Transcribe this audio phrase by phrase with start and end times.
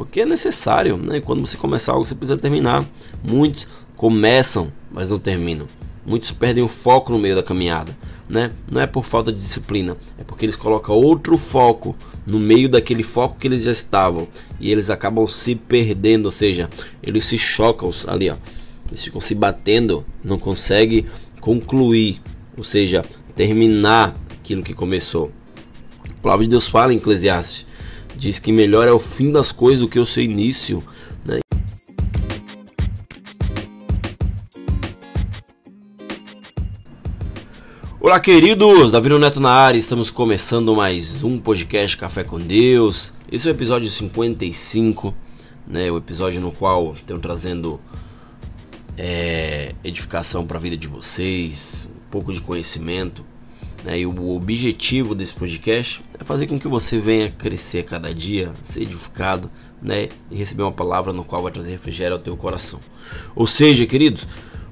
[0.00, 1.20] Porque é necessário, né?
[1.20, 2.88] Quando você começar algo, você precisa terminar.
[3.22, 3.68] Muitos
[3.98, 5.66] começam, mas não terminam.
[6.06, 7.94] Muitos perdem o foco no meio da caminhada,
[8.26, 8.50] né?
[8.72, 11.94] Não é por falta de disciplina, é porque eles colocam outro foco
[12.26, 14.26] no meio daquele foco que eles já estavam
[14.58, 16.70] e eles acabam se perdendo, ou seja,
[17.02, 18.36] eles se chocam ali, ó.
[18.88, 21.04] Eles ficam se batendo, não conseguem
[21.42, 22.22] concluir,
[22.56, 23.04] ou seja,
[23.36, 25.30] terminar aquilo que começou.
[26.08, 27.66] A palavra de Deus fala em Eclesiastes,
[28.16, 30.82] diz que melhor é o fim das coisas do que o seu início.
[31.24, 31.40] Né?
[38.00, 38.90] Olá, queridos!
[38.90, 43.12] Davi Neto na área, estamos começando mais um podcast Café com Deus.
[43.30, 45.14] Esse é o episódio 55,
[45.66, 45.90] né?
[45.90, 47.80] O episódio no qual estamos trazendo
[48.96, 53.24] é, edificação para a vida de vocês, um pouco de conhecimento.
[53.84, 54.00] Né?
[54.00, 58.82] E o objetivo desse podcast é fazer com que você venha crescer cada dia, ser
[58.82, 59.50] edificado,
[59.82, 60.08] né?
[60.30, 62.80] E receber uma palavra no qual vai trazer refrigério ao teu coração.
[63.34, 64.26] Ou seja, queridos,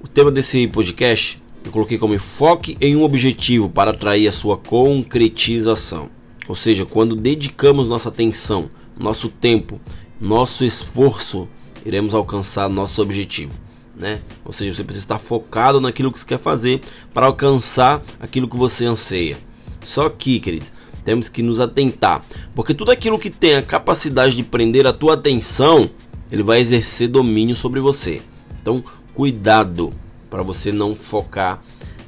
[0.00, 4.56] o tema desse podcast eu coloquei como foque em um objetivo para atrair a sua
[4.56, 6.10] concretização.
[6.48, 9.80] Ou seja, quando dedicamos nossa atenção, nosso tempo,
[10.20, 11.48] nosso esforço,
[11.86, 13.52] iremos alcançar nosso objetivo.
[13.94, 14.20] Né?
[14.44, 16.80] Ou seja, você precisa estar focado naquilo que você quer fazer
[17.12, 19.36] para alcançar aquilo que você anseia.
[19.82, 20.72] Só que, queridos,
[21.04, 25.14] temos que nos atentar, porque tudo aquilo que tem a capacidade de prender a tua
[25.14, 25.90] atenção,
[26.30, 28.22] ele vai exercer domínio sobre você.
[28.60, 28.82] Então,
[29.14, 29.92] cuidado
[30.30, 31.62] para você não focar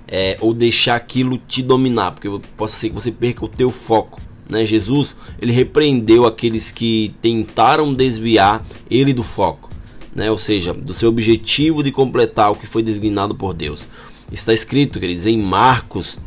[0.07, 4.21] é, ou deixar aquilo te dominar, porque pode ser que você perca o teu foco.
[4.49, 4.65] Né?
[4.65, 9.71] Jesus ele repreendeu aqueles que tentaram desviar ele do foco,
[10.15, 10.31] né?
[10.31, 13.89] ou seja, do seu objetivo de completar o que foi designado por Deus.
[14.31, 16.19] Está escrito, queridos, em Marcos,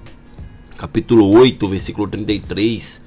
[0.78, 3.02] capítulo 8, versículo 33.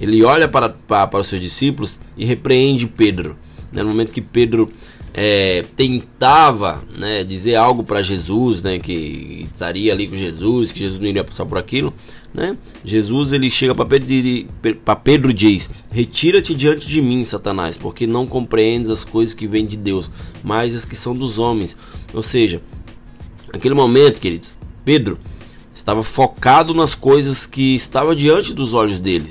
[0.00, 3.36] Ele olha para, para, para os seus discípulos e repreende Pedro.
[3.72, 3.82] Né?
[3.82, 4.68] No momento que Pedro
[5.14, 11.00] é, tentava né, dizer algo para Jesus, né, que estaria ali com Jesus, que Jesus
[11.00, 11.92] não iria passar por aquilo,
[12.32, 12.56] né?
[12.82, 14.48] Jesus ele chega para Pedro,
[15.04, 19.76] Pedro diz: Retira-te diante de mim, Satanás, porque não compreendes as coisas que vêm de
[19.76, 20.10] Deus,
[20.42, 21.76] mas as que são dos homens.
[22.14, 22.62] Ou seja,
[23.52, 25.18] naquele momento, queridos, Pedro
[25.74, 29.28] estava focado nas coisas que estavam diante dos olhos dele,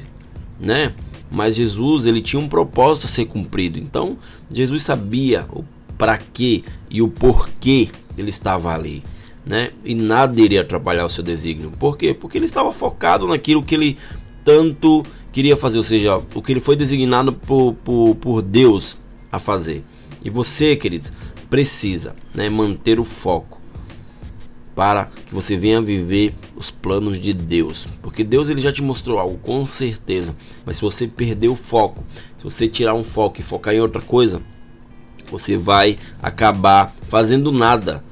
[0.60, 0.94] né?
[1.32, 3.80] Mas Jesus ele tinha um propósito a ser cumprido.
[3.80, 4.18] Então
[4.52, 5.64] Jesus sabia o
[5.98, 9.04] para quê e o porquê ele estava ali,
[9.46, 9.72] né?
[9.86, 11.72] E nada iria atrapalhar o seu desígnio.
[11.72, 12.14] Por quê?
[12.14, 13.98] Porque ele estava focado naquilo que ele
[14.44, 18.98] tanto queria fazer, ou seja, o que ele foi designado por, por, por Deus
[19.32, 19.84] a fazer.
[20.24, 21.14] E você, queridos,
[21.50, 23.61] precisa né, manter o foco
[24.76, 27.88] para que você venha viver os planos de Deus.
[28.02, 32.04] Porque Deus ele já te mostrou algo com certeza, mas se você perder o foco,
[32.38, 34.42] se você tirar um foco e focar em outra coisa,
[35.30, 38.04] você vai acabar fazendo nada,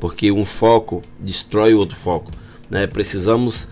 [0.00, 2.30] porque um foco destrói o outro foco.
[2.70, 2.86] Né?
[2.86, 3.68] Precisamos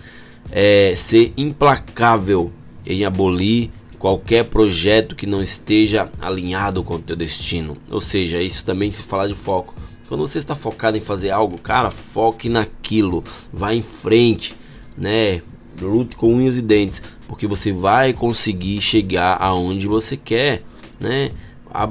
[0.50, 2.52] é, ser implacável
[2.84, 7.76] em abolir qualquer projeto que não esteja alinhado com o teu destino.
[7.90, 9.74] Ou seja, isso também se falar de foco.
[10.08, 14.54] Quando você está focado em fazer algo, cara, foque naquilo, vá em frente,
[14.96, 15.42] né?
[15.80, 20.62] Lute com unhas e dentes, porque você vai conseguir chegar aonde você quer,
[21.00, 21.32] né?
[21.72, 21.90] A,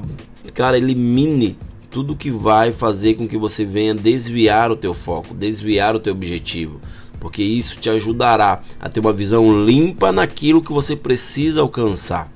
[0.54, 1.58] cara, elimine
[1.92, 6.14] tudo que vai fazer com que você venha desviar o teu foco, desviar o teu
[6.14, 6.80] objetivo,
[7.20, 12.32] porque isso te ajudará a ter uma visão limpa naquilo que você precisa alcançar.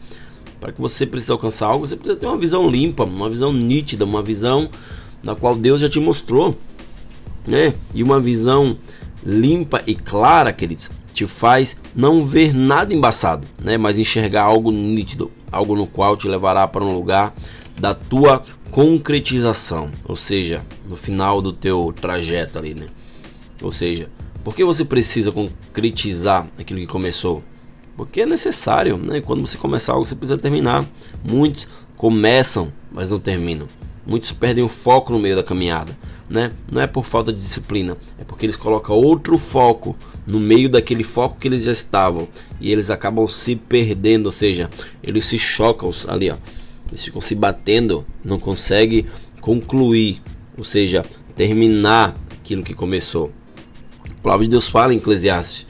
[0.60, 4.04] Para que você precise alcançar algo, você precisa ter uma visão limpa, uma visão nítida,
[4.04, 4.70] uma visão
[5.24, 6.57] na qual Deus já te mostrou,
[7.47, 7.74] né?
[7.94, 8.78] E uma visão
[9.24, 13.78] limpa e clara, queridos, te faz não ver nada embaçado, né?
[13.78, 17.34] Mas enxergar algo nítido, algo no qual te levará para um lugar
[17.78, 22.88] da tua concretização, ou seja, no final do teu trajeto ali, né?
[23.62, 24.09] Ou seja,
[24.44, 27.44] por que você precisa concretizar aquilo que começou?
[27.96, 29.19] Porque é necessário, né?
[29.22, 30.86] Quando você começar algo, você precisa terminar.
[31.24, 33.68] Muitos começam, mas não terminam.
[34.10, 35.96] Muitos perdem o foco no meio da caminhada,
[36.28, 36.52] né?
[36.72, 39.96] Não é por falta de disciplina, é porque eles colocam outro foco
[40.26, 42.28] no meio daquele foco que eles já estavam
[42.60, 44.68] e eles acabam se perdendo, ou seja,
[45.04, 46.38] eles se chocam ali, ó.
[46.88, 49.06] Eles ficam se batendo, não conseguem
[49.42, 50.20] concluir,
[50.58, 53.32] ou seja, terminar aquilo que começou.
[54.10, 55.68] A palavra de Deus fala em Eclesiastes,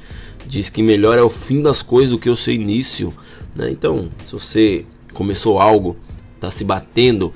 [0.48, 3.14] diz que melhor é o fim das coisas do que o seu início,
[3.54, 3.70] né?
[3.70, 5.98] Então, se você começou algo,
[6.36, 7.34] está se batendo,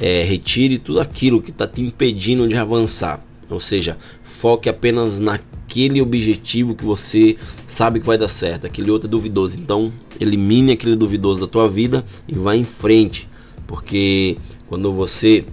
[0.00, 3.22] é, retire tudo aquilo que está te impedindo de avançar.
[3.50, 7.36] Ou seja, foque apenas naquele objetivo que você
[7.66, 8.66] sabe que vai dar certo.
[8.66, 9.58] Aquele outro é duvidoso.
[9.58, 13.28] Então, elimine aquele duvidoso da tua vida e vá em frente.
[13.66, 15.44] Porque quando você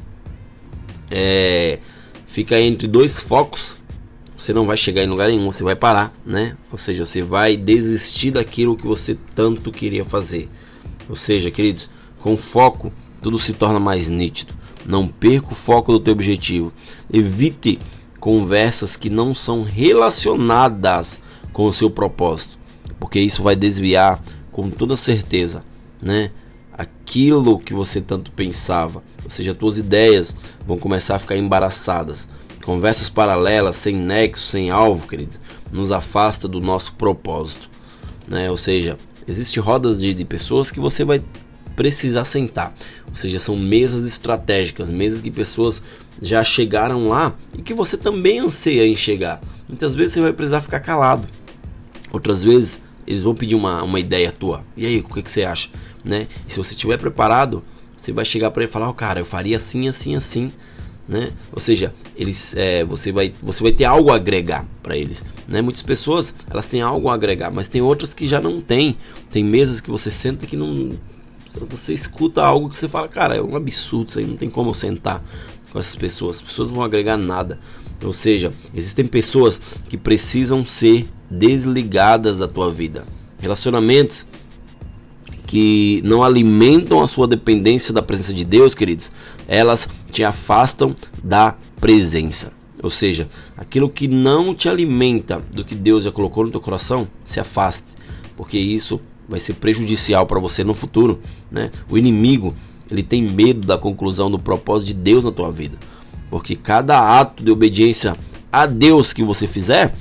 [1.11, 1.79] é,
[2.25, 3.77] fica entre dois focos,
[4.37, 6.55] você não vai chegar em lugar nenhum, você vai parar, né?
[6.71, 10.47] Ou seja, você vai desistir daquilo que você tanto queria fazer.
[11.09, 11.89] Ou seja, queridos,
[12.21, 12.93] com foco
[13.27, 14.53] tudo se torna mais nítido.
[14.85, 16.71] Não perca o foco do teu objetivo.
[17.11, 17.77] Evite
[18.21, 21.19] conversas que não são relacionadas
[21.51, 22.57] com o seu propósito,
[23.01, 25.61] porque isso vai desviar com toda certeza,
[26.01, 26.31] né?
[26.71, 30.33] Aquilo que você tanto pensava, ou seja, as tuas ideias
[30.65, 32.29] vão começar a ficar embaraçadas.
[32.63, 35.37] Conversas paralelas, sem nexo, sem alvo, queridos,
[35.69, 37.69] nos afasta do nosso propósito,
[38.25, 38.49] né?
[38.49, 38.97] Ou seja,
[39.27, 41.21] existe rodas de, de pessoas que você vai
[41.77, 42.75] precisar sentar.
[43.07, 45.81] Ou seja, são mesas estratégicas, mesas que pessoas
[46.19, 49.39] já chegaram lá e que você também anseia em chegar.
[49.69, 51.29] Muitas vezes você vai precisar ficar calado.
[52.11, 54.63] Outras vezes eles vão pedir uma, uma ideia tua.
[54.75, 55.69] E aí, o que, que você acha?
[56.03, 56.27] Né?
[56.49, 57.63] E se você estiver preparado,
[57.95, 60.51] você vai chegar para ele e falar: oh, cara, eu faria assim, assim, assim
[61.07, 61.31] né?
[61.53, 65.61] Ou seja, eles, é, você vai, você vai ter algo a agregar para eles, né?
[65.61, 68.97] Muitas pessoas elas têm algo a agregar, mas tem outras que já não têm.
[69.31, 70.91] Tem mesas que você senta que não,
[71.65, 74.69] você escuta algo que você fala, cara, é um absurdo, isso aí não tem como
[74.69, 75.23] eu sentar
[75.71, 76.37] com essas pessoas.
[76.37, 77.59] As pessoas não vão agregar nada.
[78.03, 79.59] Ou seja, existem pessoas
[79.89, 83.05] que precisam ser desligadas da tua vida.
[83.39, 84.25] Relacionamentos
[85.45, 89.11] que não alimentam a sua dependência da presença de Deus, queridos,
[89.47, 90.93] elas te afastam
[91.23, 92.51] da presença.
[92.83, 97.07] Ou seja, aquilo que não te alimenta do que Deus já colocou no teu coração,
[97.23, 97.85] se afaste,
[98.35, 101.19] porque isso vai ser prejudicial para você no futuro,
[101.51, 101.69] né?
[101.89, 102.53] O inimigo,
[102.89, 105.77] ele tem medo da conclusão do propósito de Deus na tua vida.
[106.29, 108.15] Porque cada ato de obediência
[108.51, 109.93] a Deus que você fizer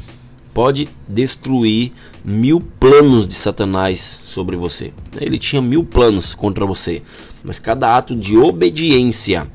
[0.55, 1.93] pode destruir
[2.25, 4.93] mil planos de Satanás sobre você.
[5.21, 7.03] Ele tinha mil planos contra você,
[7.45, 9.47] mas cada ato de obediência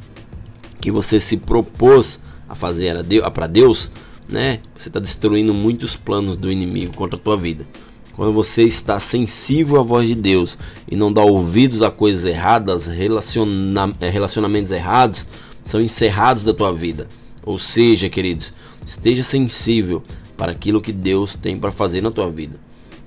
[0.80, 2.96] que você se propôs a fazer
[3.34, 3.92] para Deus,
[4.28, 4.60] né?
[4.76, 7.66] Você está destruindo muitos planos do inimigo contra a tua vida.
[8.22, 10.56] Quando você está sensível à voz de Deus
[10.88, 15.26] e não dá ouvidos a coisas erradas, relaciona relacionamentos errados
[15.64, 17.08] são encerrados da tua vida.
[17.44, 18.54] Ou seja, queridos,
[18.86, 20.04] esteja sensível
[20.38, 22.60] para aquilo que Deus tem para fazer na tua vida,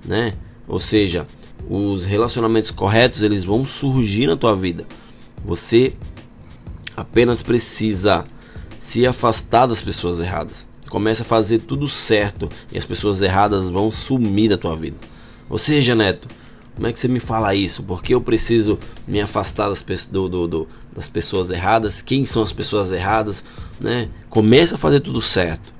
[0.04, 0.34] né?
[0.66, 1.28] Ou seja,
[1.70, 4.84] os relacionamentos corretos eles vão surgir na tua vida.
[5.44, 5.92] Você
[6.96, 8.24] apenas precisa
[8.80, 10.66] se afastar das pessoas erradas.
[10.88, 14.96] Comece a fazer tudo certo e as pessoas erradas vão sumir da tua vida.
[15.48, 16.28] Ou seja, Neto,
[16.74, 17.82] como é que você me fala isso?
[17.82, 22.02] Porque eu preciso me afastar das, do, do, do, das pessoas erradas?
[22.02, 23.44] Quem são as pessoas erradas?
[23.80, 24.08] Né?
[24.28, 25.74] Comece a fazer tudo certo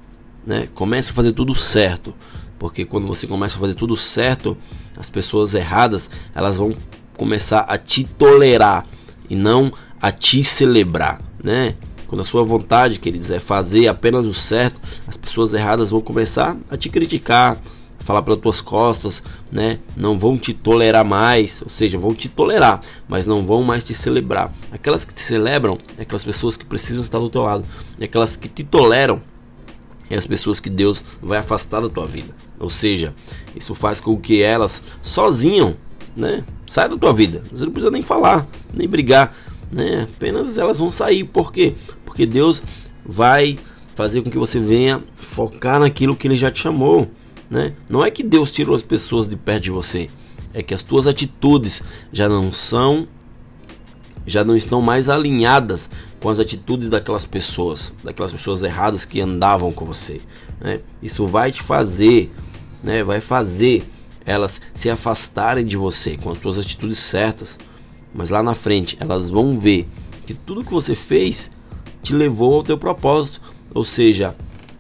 [0.47, 0.69] né?
[0.75, 2.15] Comece a fazer tudo certo,
[2.59, 4.57] porque quando você começa a fazer tudo certo,
[4.97, 6.73] as pessoas erradas elas vão
[7.17, 8.85] começar a te tolerar
[9.29, 11.75] e não a te celebrar, né?
[12.15, 16.57] Quando a sua vontade, queridos, é fazer apenas o certo, as pessoas erradas vão começar
[16.71, 17.59] a te criticar,
[17.99, 19.21] falar pelas tuas costas,
[19.51, 19.81] né?
[19.97, 23.97] Não vão te tolerar mais, ou seja, vão te tolerar, mas não vão mais te
[23.97, 24.53] celebrar.
[24.71, 27.65] Aquelas que te celebram, é aquelas pessoas que precisam estar do teu lado,
[27.99, 29.19] e aquelas que te toleram,
[30.09, 32.33] e as pessoas que Deus vai afastar da tua vida.
[32.61, 33.13] Ou seja,
[33.57, 35.75] isso faz com que elas sozinham,
[36.17, 37.43] né, saiam da tua vida.
[37.51, 39.35] Você não precisa nem falar, nem brigar,
[39.75, 40.07] né?
[40.15, 41.25] Apenas elas vão sair.
[41.25, 41.75] Por quê?
[42.15, 42.63] Porque Deus
[43.05, 43.59] vai
[43.97, 47.11] fazer com que você venha focar naquilo que ele já te chamou,
[47.51, 47.75] né?
[47.89, 50.09] Não é que Deus tirou as pessoas de perto de você,
[50.53, 53.09] é que as tuas atitudes já não são
[54.27, 55.91] já não estão mais alinhadas
[56.21, 60.21] com as atitudes daquelas pessoas, daquelas pessoas erradas que andavam com você.
[60.61, 60.81] Né?
[61.03, 62.33] Isso vai te fazer,
[62.83, 63.05] né?
[63.05, 63.85] vai fazer
[64.25, 67.59] elas se afastarem de você com as suas atitudes certas.
[68.15, 69.87] Mas lá na frente elas vão ver
[70.25, 71.51] que tudo que você fez
[72.05, 73.41] te levou ao teu propósito.
[73.75, 74.37] Ou seja,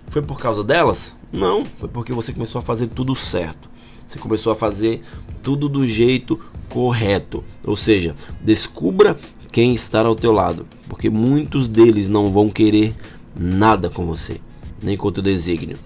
[0.09, 1.17] foi por causa delas?
[1.33, 3.69] Não, foi porque você começou a fazer tudo certo.
[4.07, 5.03] Você começou a fazer
[5.43, 6.39] tudo do jeito
[6.69, 7.43] correto.
[7.67, 9.17] Ou seja, descubra
[9.51, 12.95] quem está ao teu lado, porque muitos deles não vão querer
[13.35, 14.41] nada com você,
[14.83, 15.79] nem com o teu desígnio.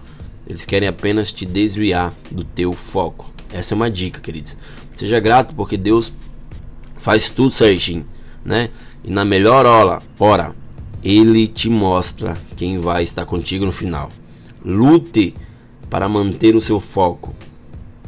[0.45, 3.31] Eles querem apenas te desviar do teu foco.
[3.51, 4.57] Essa é uma dica, queridos.
[4.95, 6.11] Seja grato porque Deus
[6.97, 8.05] faz tudo certinho,
[8.43, 8.69] né?
[9.03, 10.55] E na melhor hora, hora,
[11.03, 14.09] ele te mostra quem vai estar contigo no final.
[14.63, 15.33] Lute
[15.89, 17.33] para manter o seu foco,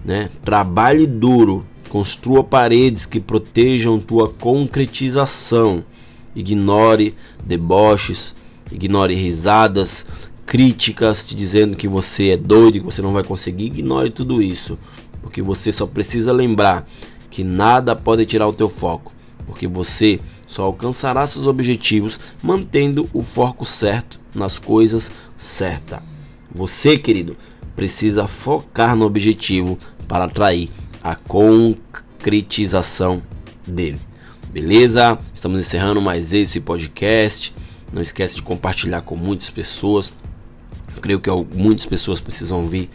[0.04, 0.30] né?
[0.44, 5.84] Trabalhe duro Construa paredes que protejam tua concretização.
[6.34, 8.34] Ignore deboches,
[8.72, 10.06] ignore risadas,
[10.46, 13.66] críticas te dizendo que você é doido, que você não vai conseguir.
[13.66, 14.80] Ignore tudo isso,
[15.22, 16.88] porque você só precisa lembrar
[17.30, 19.12] que nada pode tirar o teu foco,
[19.46, 20.18] porque você
[20.52, 26.02] Só alcançará seus objetivos mantendo o foco certo nas coisas certas.
[26.54, 27.38] Você, querido,
[27.74, 29.80] precisa focar no objetivo
[30.10, 30.70] para atrair
[31.02, 33.24] a concretização
[33.66, 34.02] dele.
[34.50, 35.18] Beleza?
[35.34, 37.54] Estamos encerrando mais esse podcast.
[37.94, 40.12] Não esquece de compartilhar com muitas pessoas.
[40.94, 42.90] Eu creio que muitas pessoas precisam ouvir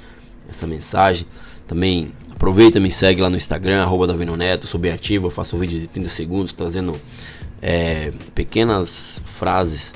[0.47, 1.27] essa mensagem.
[1.67, 5.59] Também aproveita, me segue lá no Instagram, arroba Davino Neto, sou bem ativo, faço um
[5.59, 6.95] vídeo de 30 segundos trazendo
[7.61, 9.95] é, pequenas frases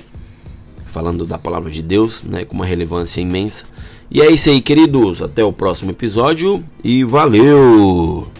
[0.86, 3.64] falando da palavra de Deus, né, com uma relevância imensa.
[4.10, 5.22] E é isso aí, queridos.
[5.22, 8.39] Até o próximo episódio e valeu!